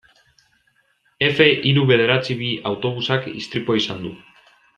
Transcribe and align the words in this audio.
Efe 1.27 1.47
hiru 1.71 1.83
bederatzi 1.91 2.39
bi 2.41 2.49
autobusak 2.71 3.29
istripua 3.43 3.79
izan 3.83 4.03
du. 4.09 4.15